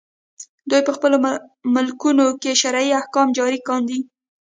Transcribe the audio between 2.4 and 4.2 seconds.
کې شرعي احکام جاري کاندي.